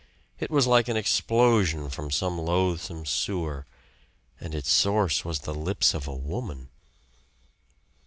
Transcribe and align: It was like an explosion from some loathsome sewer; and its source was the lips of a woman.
It 0.39 0.49
was 0.49 0.65
like 0.65 0.87
an 0.87 0.97
explosion 0.97 1.87
from 1.91 2.09
some 2.09 2.39
loathsome 2.39 3.05
sewer; 3.05 3.67
and 4.39 4.55
its 4.55 4.71
source 4.71 5.23
was 5.23 5.41
the 5.41 5.53
lips 5.53 5.93
of 5.93 6.07
a 6.07 6.15
woman. 6.15 6.69